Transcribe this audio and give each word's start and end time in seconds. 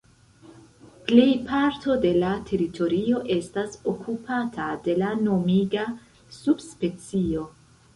Plej 1.09 1.25
parto 1.49 1.97
de 2.07 2.15
la 2.23 2.33
teritorio 2.49 3.21
estas 3.37 3.79
okupata 3.95 4.73
de 4.91 5.01
la 5.05 5.15
nomiga 5.31 5.89
subspecio. 6.43 7.51